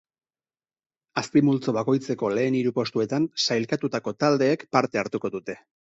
[1.21, 5.59] Azpimultzo bakoitzeko lehen hiru postuetan sailkatutako taldeek parte hartuko dute.